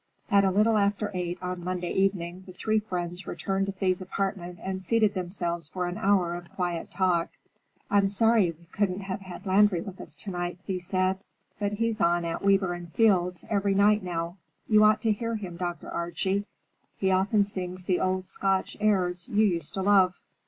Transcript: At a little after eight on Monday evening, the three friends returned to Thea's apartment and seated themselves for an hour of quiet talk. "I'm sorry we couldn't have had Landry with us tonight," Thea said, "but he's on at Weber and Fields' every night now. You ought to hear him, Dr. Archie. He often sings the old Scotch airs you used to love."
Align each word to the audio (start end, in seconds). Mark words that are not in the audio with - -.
At 0.31 0.43
a 0.43 0.49
little 0.49 0.79
after 0.79 1.11
eight 1.13 1.37
on 1.43 1.63
Monday 1.63 1.91
evening, 1.91 2.41
the 2.47 2.53
three 2.53 2.79
friends 2.79 3.27
returned 3.27 3.67
to 3.67 3.71
Thea's 3.71 4.01
apartment 4.01 4.57
and 4.63 4.81
seated 4.81 5.13
themselves 5.13 5.67
for 5.67 5.85
an 5.85 5.99
hour 5.99 6.33
of 6.33 6.49
quiet 6.55 6.89
talk. 6.89 7.29
"I'm 7.87 8.07
sorry 8.07 8.49
we 8.49 8.65
couldn't 8.71 9.01
have 9.01 9.19
had 9.21 9.45
Landry 9.45 9.79
with 9.79 10.01
us 10.01 10.15
tonight," 10.15 10.57
Thea 10.65 10.81
said, 10.81 11.19
"but 11.59 11.73
he's 11.73 12.01
on 12.01 12.25
at 12.25 12.43
Weber 12.43 12.73
and 12.73 12.91
Fields' 12.91 13.45
every 13.47 13.75
night 13.75 14.01
now. 14.01 14.37
You 14.67 14.83
ought 14.83 15.03
to 15.03 15.11
hear 15.11 15.35
him, 15.35 15.55
Dr. 15.55 15.91
Archie. 15.91 16.47
He 16.97 17.11
often 17.11 17.43
sings 17.43 17.83
the 17.83 17.99
old 17.99 18.27
Scotch 18.27 18.75
airs 18.79 19.29
you 19.29 19.45
used 19.45 19.75
to 19.75 19.83
love." 19.83 20.15